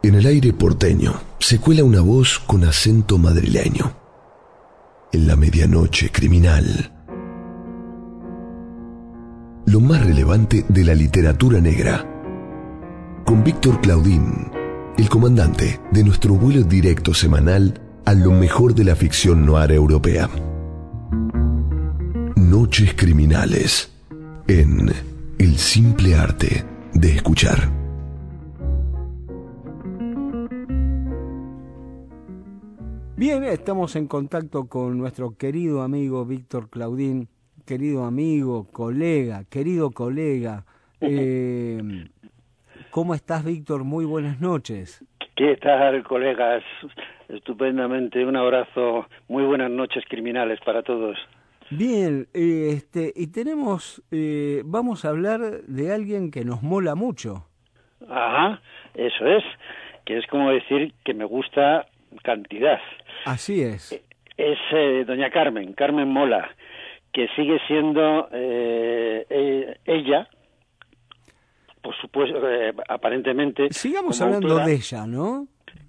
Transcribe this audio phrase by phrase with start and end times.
[0.00, 3.92] En el aire porteño se cuela una voz con acento madrileño.
[5.12, 6.92] En la medianoche criminal.
[9.66, 12.06] Lo más relevante de la literatura negra.
[13.26, 14.52] Con Víctor Claudín,
[14.96, 20.30] el comandante de nuestro vuelo directo semanal a lo mejor de la ficción noir europea.
[22.36, 23.90] Noches criminales
[24.46, 24.92] en
[25.38, 27.77] El simple arte de escuchar.
[33.18, 37.26] Bien, estamos en contacto con nuestro querido amigo Víctor Claudín,
[37.66, 40.64] querido amigo, colega, querido colega.
[41.00, 41.80] Eh,
[42.90, 43.84] ¿Cómo estás, Víctor?
[43.84, 45.04] Muy buenas noches.
[45.36, 46.64] ¿Qué tal, colegas?
[47.28, 48.26] Estupendamente.
[48.26, 49.06] Un abrazo.
[49.28, 51.16] Muy buenas noches criminales para todos.
[51.70, 57.46] Bien, eh, este, y tenemos, eh, vamos a hablar de alguien que nos mola mucho.
[58.08, 58.60] Ajá,
[58.94, 59.44] eso es,
[60.04, 61.86] que es como decir que me gusta
[62.22, 62.80] cantidad.
[63.24, 63.92] Así es.
[64.36, 66.48] Es eh, doña Carmen, Carmen Mola,
[67.12, 70.28] que sigue siendo ella,
[71.82, 72.40] por supuesto,
[72.88, 73.68] aparentemente.
[73.70, 75.48] Sigamos hablando de ella, ¿no?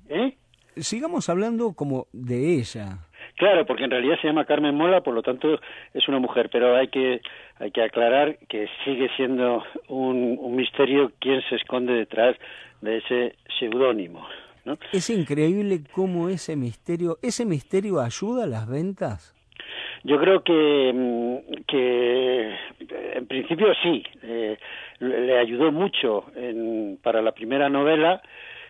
[0.09, 0.35] ¿Eh?
[0.77, 2.99] Sigamos hablando como de ella.
[3.35, 5.59] Claro, porque en realidad se llama Carmen Mola, por lo tanto
[5.93, 7.21] es una mujer, pero hay que
[7.57, 12.35] hay que aclarar que sigue siendo un, un misterio quién se esconde detrás
[12.81, 14.25] de ese seudónimo.
[14.69, 14.77] ¿No?
[14.93, 19.35] Es increíble cómo ese misterio, ese misterio ayuda a las ventas.
[20.03, 22.55] Yo creo que, mm, que
[23.15, 24.57] en principio sí, eh,
[24.99, 28.21] le ayudó mucho en, para la primera novela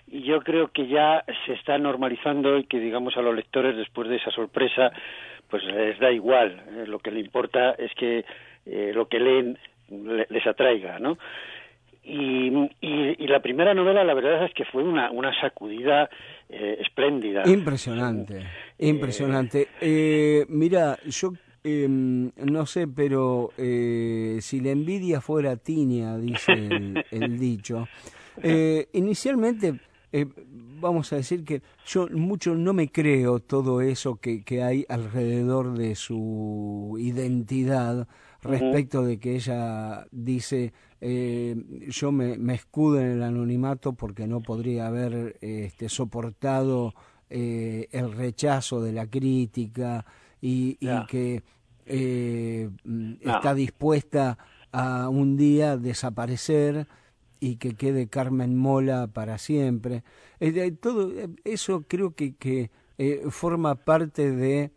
[0.07, 4.09] y yo creo que ya se está normalizando y que digamos a los lectores después
[4.09, 4.91] de esa sorpresa
[5.49, 8.25] pues les da igual eh, lo que le importa es que
[8.65, 9.57] eh, lo que leen
[10.29, 11.17] les atraiga no
[12.03, 16.09] y, y, la primera novela la verdad es que fue una, una sacudida
[16.47, 18.43] eh, espléndida impresionante
[18.79, 21.33] impresionante eh, mira yo
[21.63, 27.87] em, no sé, pero si la envidia fuera tiña, dice el, el dicho.
[28.93, 29.75] inicialmente
[30.11, 30.25] eh,
[30.81, 35.77] vamos a decir que yo mucho no me creo todo eso que, que hay alrededor
[35.77, 38.07] de su identidad
[38.41, 41.55] respecto de que ella dice eh,
[41.87, 46.93] yo me, me, escudo en el anonimato porque no podría haber este, soportado
[47.29, 50.05] eh, el rechazo de la crítica
[50.41, 51.43] y, y que
[51.85, 52.69] eh,
[53.21, 54.37] está dispuesta
[54.71, 56.87] a un día desaparecer
[57.39, 60.03] y que quede Carmen Mola para siempre.
[60.39, 64.71] Eh, todo eh, eso creo que, que eh, forma parte de,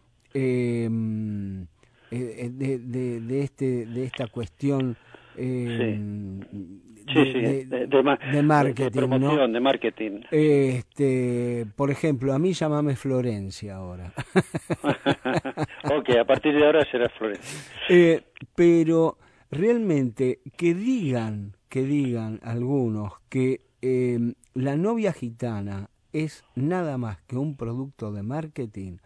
[2.13, 4.97] em, de, de, de, este, de esta cuestión
[5.37, 8.85] em, de, de, marketing.
[8.85, 10.21] De promoción, de marketing.
[10.31, 14.13] Este, por ejemplo, a mí llámame Florencia ahora.
[15.85, 18.23] ok, a partir de ahora será Florencia.
[18.55, 19.17] pero
[19.51, 27.37] realmente que digan que digan algunos que em, la novia gitana es nada más que
[27.37, 28.99] un producto de marketing,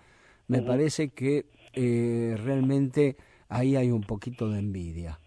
[0.49, 3.17] me parece que eh, realmente
[3.49, 5.21] ahí hay un poquito de envidia.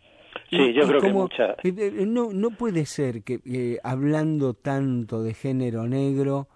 [0.49, 1.51] Sí, yo creo que mucha.
[1.63, 6.47] Eh, eh, no, no puede ser que hablando tanto de género negro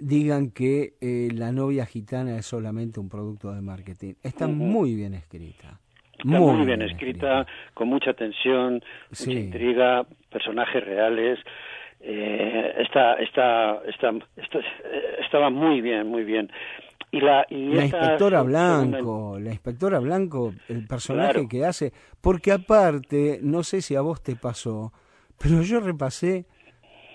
[0.00, 0.94] digan que
[1.34, 4.14] la novia gitana es solamente un producto de marketing.
[4.22, 5.81] Está muy bien escrita.
[6.24, 11.38] Está muy, bien, escrita, con mucha tensión, mucha intriga, personajes reales.
[12.00, 14.10] Eh, está, está, está,
[15.20, 16.50] estaba muy bien, muy bien.
[17.12, 21.92] Y la, y la inspectora Blanco, la inspectora Blanco, el personaje que hace,
[22.22, 24.92] porque aparte, no sé si a vos te pasó,
[25.38, 26.46] pero yo repasé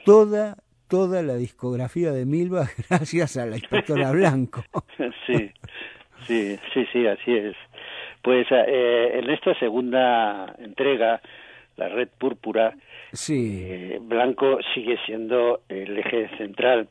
[0.05, 0.57] toda,
[0.87, 4.63] toda la discografía de Milva gracias a la inspectora Blanco.
[5.25, 5.51] sí,
[6.27, 7.55] sí, sí, sí, así es.
[8.27, 11.21] Pues eh, en esta segunda entrega,
[11.77, 12.73] la Red Púrpura,
[13.13, 13.63] sí.
[13.65, 16.89] Eh, Blanco sigue siendo el eje central.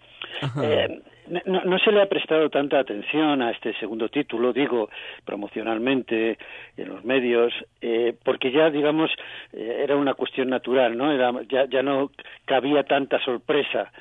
[0.62, 1.02] Eh,
[1.44, 4.88] no, no, se le ha prestado tanta atención a este segundo título, digo,
[5.26, 6.38] promocionalmente
[6.78, 9.10] en los medios, eh, porque ya, digamos,
[9.52, 11.12] eh, era una cuestión natural, ¿no?
[11.12, 12.12] Era, ya, ya no
[12.46, 13.92] cabía tanta sorpresa.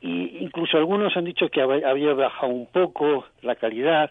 [0.00, 4.10] Y incluso algunos han dicho que había bajado un poco la calidad.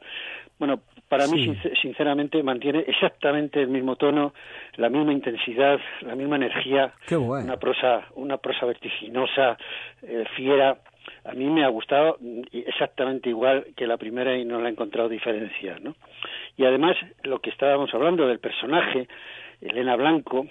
[0.59, 4.33] Bueno, para mí, sinceramente, mantiene exactamente el mismo tono,
[4.75, 6.93] la misma intensidad, la misma energía.
[7.45, 9.57] Una prosa, una prosa vertiginosa,
[10.03, 10.77] eh, fiera.
[11.23, 12.17] A mí me ha gustado
[12.51, 15.95] exactamente igual que la primera y no la he encontrado diferencia, ¿no?
[16.57, 19.07] Y además, lo que estábamos hablando del personaje,
[19.61, 20.45] Elena Blanco,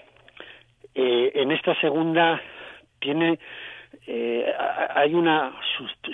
[0.94, 2.40] eh, en esta segunda
[2.99, 3.38] tiene
[4.06, 4.52] eh,
[4.94, 5.52] hay una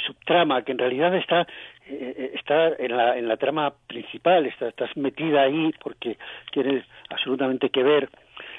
[0.07, 1.47] subtrama que en realidad está
[1.87, 6.19] eh, está en la, en la trama principal, está, estás metida ahí porque
[6.53, 8.09] tienes absolutamente que ver,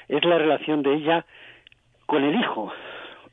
[0.08, 1.26] es la relación de ella
[2.06, 2.72] con el hijo.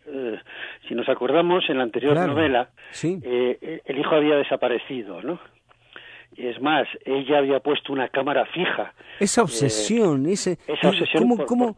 [0.07, 0.39] Eh,
[0.87, 2.69] si nos acordamos, en la anterior novela,
[3.03, 5.39] eh, el hijo había desaparecido, ¿no?
[6.35, 8.93] Es más, ella había puesto una cámara fija.
[9.19, 11.75] Esa obsesión, ese, esa obsesión ¿cómo,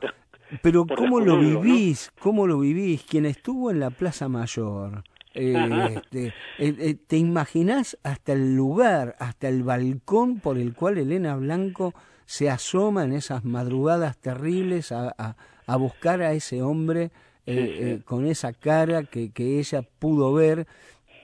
[0.61, 2.11] pero ¿cómo lo vivís?
[2.19, 3.03] ¿Cómo lo vivís?
[3.03, 5.03] Quien estuvo en la Plaza Mayor,
[5.35, 11.35] este, eh, eh, ¿Te imaginas hasta el lugar, hasta el balcón por el cual Elena
[11.35, 11.93] Blanco
[12.25, 15.35] se asoma en esas madrugadas terribles a,
[15.67, 17.11] a, buscar a ese hombre
[17.45, 20.65] eh, con esa cara que, que, ella pudo ver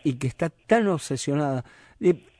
[0.04, 1.64] y que está tan obsesionada?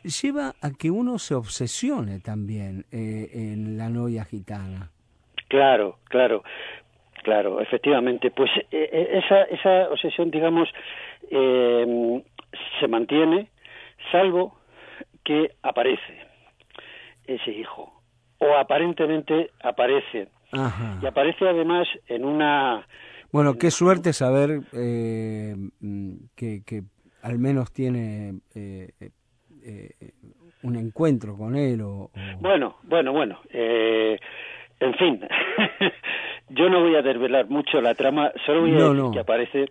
[0.04, 4.90] lleva a que uno se obsesione también en la novia gitana.
[5.48, 6.44] Claro, claro.
[7.24, 8.32] Claro, efectivamente.
[8.32, 10.68] Pues esa, esa obsesión, digamos,
[11.30, 12.24] eh,
[12.80, 13.50] se mantiene,
[14.12, 14.58] salvo
[15.24, 16.18] que aparece
[17.26, 18.02] ese hijo,
[18.40, 20.30] o aparentemente aparece.
[21.02, 22.86] Y aparece además en una...
[23.32, 25.56] Bueno, qué suerte saber eh,
[26.36, 26.82] que, que,
[27.22, 28.90] al menos tiene eh,
[29.64, 29.90] eh,
[30.64, 31.82] un encuentro con él.
[31.82, 33.40] O, Bueno, bueno, bueno.
[33.54, 35.22] en fin,
[36.62, 39.66] yo no voy a desvelar mucho la trama, solo voy a decir que aparece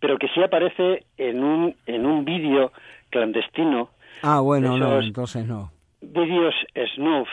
[0.00, 2.72] pero que sí aparece en un, en un vídeo
[3.10, 3.90] clandestino.
[4.22, 5.70] Ah, bueno, no, entonces no.
[6.00, 6.54] Vídeos
[6.94, 7.28] snuff,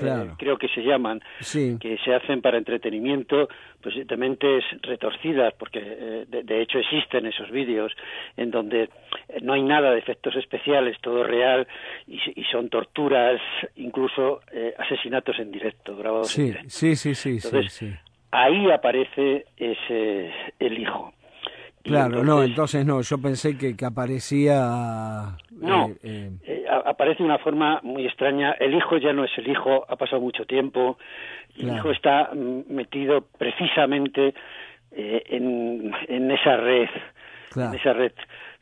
[0.00, 1.20] eh, creo que se llaman,
[1.52, 3.48] que se hacen para entretenimiento,
[3.80, 7.92] pues de mentes retorcidas, porque eh, de, hecho existen esos vídeos
[8.36, 8.90] en donde
[9.42, 11.66] no hay nada de efectos especiales, todo real,
[12.06, 12.18] y,
[12.50, 13.40] son torturas,
[13.76, 16.70] incluso eh, asesinatos en directo, grabados sí, en directo.
[16.70, 17.94] Sí, sí, sí, sí,
[18.36, 21.12] Ahí aparece ese, el hijo.
[21.84, 25.36] Claro, no, entonces no, yo pensé que, que aparecía...
[25.52, 28.50] No, eh, eh, eh, aparece de una forma muy extraña.
[28.58, 30.98] El hijo ya no es el hijo, ha pasado mucho tiempo.
[31.56, 34.34] El hijo está mm, metido precisamente
[34.90, 36.88] en, en esa red,
[37.54, 38.12] en esa red,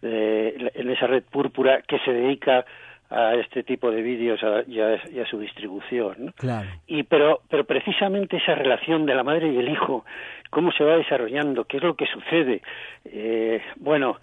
[0.03, 2.67] en esa red púrpura que se dedica
[3.13, 6.33] a este tipo de vídeos y, a, su distribución.
[6.37, 6.69] Claro.
[6.87, 10.05] Y pero, pero precisamente esa relación de la madre y el hijo,
[10.51, 12.63] cómo se va desarrollando, qué es lo que sucede,
[13.05, 14.19] eh, bueno,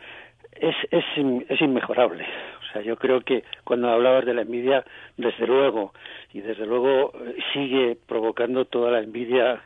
[0.56, 1.06] es, es,
[1.50, 2.25] es inmejorable.
[2.69, 4.83] O sea, yo creo que cuando hablabas de la envidia,
[5.18, 5.94] desde luego,
[6.33, 7.13] y desde luego
[7.53, 9.62] sigue provocando toda la envidia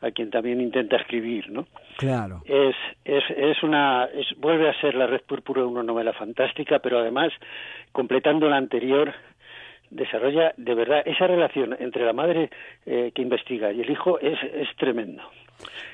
[0.00, 1.66] a quien también intenta escribir, ¿no?
[1.98, 2.42] Claro.
[2.46, 2.74] Es,
[3.04, 7.32] es, es una, es, vuelve a ser La Red Púrpura una novela fantástica, pero además,
[7.92, 9.12] completando la anterior,
[9.90, 12.50] desarrolla de verdad esa relación entre la madre
[12.86, 15.22] eh, que investiga y el hijo es, es tremendo.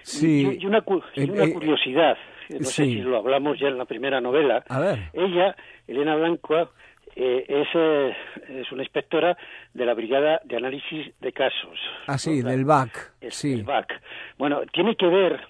[0.02, 0.58] Sí.
[0.60, 2.16] Y, una, una eh, curiosidad,
[2.50, 4.62] no sé si lo hablamos ya en la primera novela.
[4.68, 4.98] A ver.
[5.12, 5.56] Ella,
[5.88, 6.70] Elena Blanco,
[7.16, 8.16] eh, es, eh,
[8.60, 9.36] es, una inspectora
[9.72, 11.78] de la Brigada de Análisis de Casos.
[12.06, 13.12] Ah, sí, del BAC.
[13.30, 13.54] sí.
[13.54, 14.00] El BAC.
[14.36, 15.40] Bueno, tiene que ver,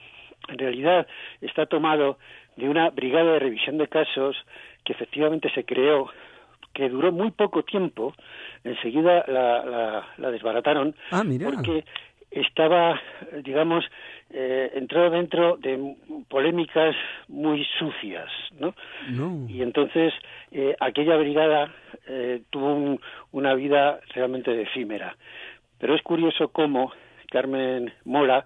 [0.48, 1.06] en realidad
[1.40, 2.18] está tomado
[2.56, 4.36] de una brigada de revisión de casos
[4.84, 6.08] que efectivamente se creó,
[6.72, 8.14] que duró muy poco tiempo,
[8.62, 11.50] enseguida la, la, desbarataron, ah, mira.
[11.50, 11.84] porque
[12.40, 13.00] estaba,
[13.42, 13.84] digamos,
[14.30, 15.96] eh, entró dentro de
[16.28, 16.94] polémicas
[17.28, 18.28] muy sucias,
[18.58, 18.74] ¿no?
[19.48, 20.12] Y entonces
[20.50, 21.74] eh, aquella brigada
[22.06, 22.98] eh, tuvo
[23.32, 25.16] una vida realmente efímera.
[25.78, 26.92] Pero es curioso cómo
[27.30, 28.44] Carmen Mola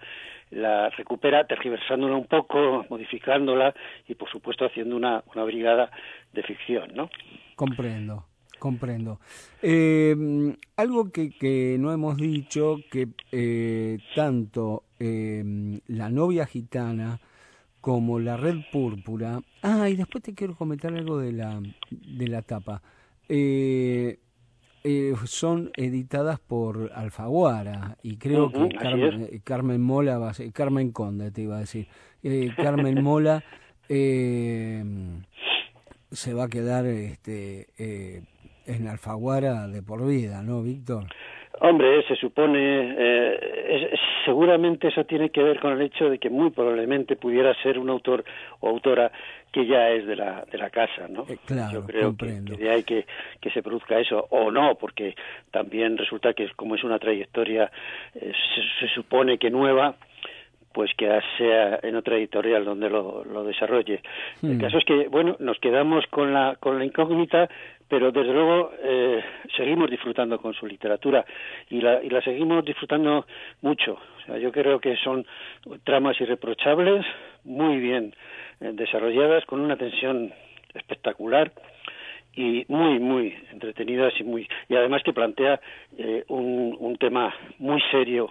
[0.50, 3.72] la recupera tergiversándola un poco, modificándola
[4.08, 5.90] y por supuesto haciendo una, una brigada
[6.32, 7.08] de ficción, ¿no?
[7.54, 8.24] Comprendo.
[8.60, 9.18] Comprendo.
[9.62, 17.18] Eh, algo que, que, no hemos dicho, que eh, tanto eh, la novia gitana
[17.80, 19.40] como la red púrpura.
[19.62, 21.58] Ah, y después te quiero comentar algo de la,
[21.90, 22.82] de la tapa.
[25.24, 31.30] son editadas por Alfaguara y creo que Carmen, Carmen, Mola va a ser, Carmen Conde
[31.30, 31.88] te iba a decir
[32.56, 33.42] Carmen Mola
[36.12, 38.22] se va a quedar este, eh,
[38.66, 41.04] en Alfaguara de por vida, ¿no, Víctor?
[41.62, 43.92] Hombre, se supone, eh,
[44.24, 47.90] seguramente eso tiene que ver con el hecho de que muy probablemente pudiera ser un
[47.90, 48.24] autor
[48.60, 49.12] o autora
[49.52, 51.26] que ya es de la, de la casa, ¿no?
[51.28, 53.04] Eh, claro, Yo creo que, de ahí que,
[53.40, 55.14] que se produzca eso, o no, porque
[55.50, 57.70] también resulta que como es una trayectoria,
[58.14, 58.32] eh,
[58.80, 59.96] se, supone que nueva,
[60.72, 64.02] pues que sea en otra editorial donde lo, lo desarrolle.
[64.42, 64.60] El hmm.
[64.60, 67.48] caso es que, bueno, nos quedamos con la, con la incógnita
[67.90, 69.20] pero desde luego eh,
[69.56, 71.24] seguimos disfrutando con su literatura
[71.68, 73.26] y la, y la seguimos disfrutando
[73.62, 73.94] mucho.
[73.94, 75.26] O sea, yo creo que son
[75.82, 77.04] tramas irreprochables,
[77.42, 78.14] muy bien
[78.60, 80.32] eh, desarrolladas, con una tensión
[80.72, 81.50] espectacular
[82.32, 85.60] y muy muy entretenidas y muy y además que plantea
[85.98, 88.30] eh, un, un tema muy serio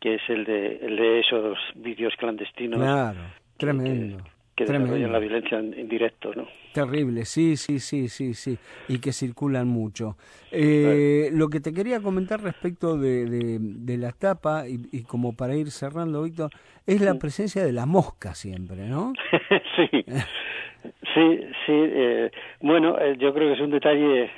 [0.00, 2.78] que es el de, el de esos vídeos clandestinos.
[2.78, 3.20] Claro,
[3.56, 4.22] tremendo
[4.56, 6.46] que desarrollan la violencia en, directo, ¿no?
[6.72, 8.56] Terrible, sí, sí, sí, sí, sí,
[8.88, 10.16] y que circulan mucho.
[10.50, 13.26] Eh, lo que te quería comentar respecto de,
[13.60, 16.50] de, la tapa, y, como para ir cerrando, Víctor,
[16.86, 19.12] es la presencia de la mosca siempre, ¿no?
[19.76, 20.04] sí,
[21.14, 21.72] sí, sí.
[21.72, 24.30] Eh, bueno, eh, yo creo que es un detalle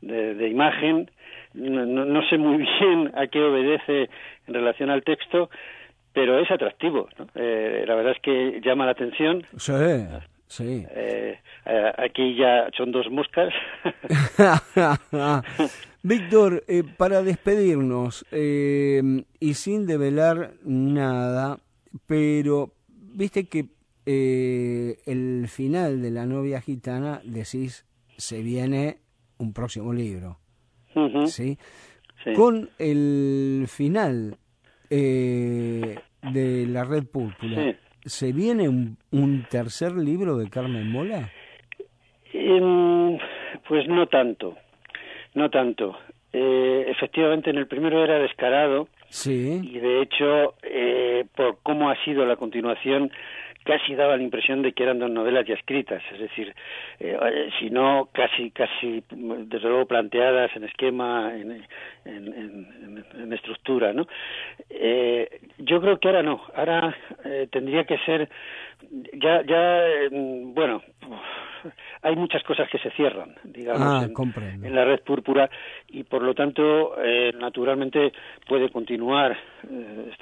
[0.00, 1.10] de, imagen.
[1.56, 4.08] No, no sé muy bien a qué obedece
[4.46, 5.50] en relación al texto,
[6.12, 7.08] pero es atractivo.
[7.18, 7.26] ¿no?
[7.34, 9.44] Eh, la verdad es que llama la atención.
[9.56, 9.72] Sí,
[10.46, 10.86] sí.
[10.90, 13.52] Eh, eh, aquí ya son dos moscas.
[16.02, 16.62] Víctor,
[16.96, 21.58] para despedirnos y sin develar nada,
[22.06, 23.66] pero viste que
[24.06, 27.84] el final de la novia gitana decís
[28.16, 28.98] se viene
[29.38, 30.38] un próximo libro,
[31.26, 31.58] ¿sí?
[32.34, 34.36] Con el final
[34.90, 41.30] eh, de la Red Púrpura, ¿se viene un, tercer libro de Carmen Mola?
[42.32, 43.16] Em,
[43.68, 44.56] pues no tanto,
[45.34, 45.96] no tanto.
[46.32, 48.88] Eh, efectivamente, en el primero era descarado.
[49.08, 49.60] Sí.
[49.62, 53.10] Y de hecho, eh, por cómo ha sido la continuación,
[53.66, 56.54] casi daba la impresión de que eran dos novelas ya escritas, es decir,
[57.00, 61.64] eh, eh, si no casi, casi, desde luego planteadas en esquema, en,
[62.04, 64.06] en, estructura, ¿no?
[64.70, 68.28] Eh, yo creo que ahora no, ahora eh, tendría que ser,
[69.14, 70.82] ya, ya, bueno,
[72.02, 74.06] hay muchas cosas que se cierran, digamos, ah,
[74.62, 75.48] en, la red púrpura
[75.88, 78.12] y por lo tanto, eh, naturalmente
[78.46, 79.36] puede continuar.
[79.70, 80.12] Eh,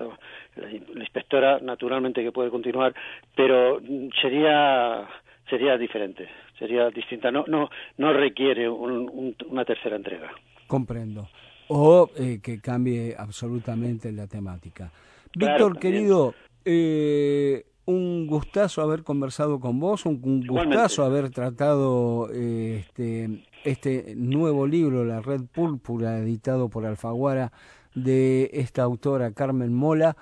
[0.56, 0.70] la,
[1.00, 2.94] inspectora, naturalmente que puede continuar,
[3.34, 3.80] pero
[4.20, 5.08] sería
[5.48, 7.30] sería diferente, sería distinta.
[7.30, 10.30] No no no requiere una tercera entrega.
[10.66, 11.28] Comprendo.
[11.68, 14.90] O eh, que cambie absolutamente la temática.
[15.36, 16.34] Víctor, querido,
[16.64, 25.04] eh, un gustazo haber conversado con vos, un, gustazo haber tratado este, este nuevo libro,
[25.04, 27.52] La Red Púrpura, editado por Alfaguara,
[27.94, 30.16] de esta autora Carmen Mola.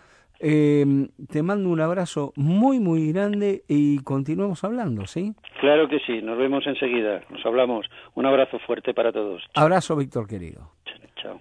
[0.44, 0.84] Eh,
[1.30, 5.34] te mando un abrazo muy, muy grande y continuamos hablando, ¿sí?
[5.60, 7.86] Claro que sí, nos vemos enseguida, nos hablamos.
[8.14, 9.44] Un abrazo fuerte para todos.
[9.54, 10.72] Abrazo, Víctor, querido.
[11.22, 11.40] Chao.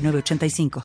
[0.01, 0.71] 85